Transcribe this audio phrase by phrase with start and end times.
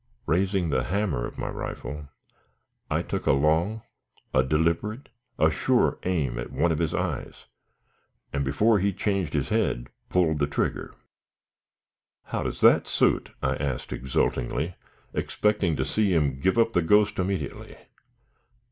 [0.25, 2.09] Raising the hammer of my rifle,
[2.89, 3.83] I took a long,
[4.33, 7.45] a deliberate, a sure aim at one of his eyes,
[8.33, 10.95] and before he changed his head, pulled the trigger.
[12.23, 14.73] "How does that suit?" I asked exultingly,
[15.13, 17.77] expecting to see him give up the ghost immediately.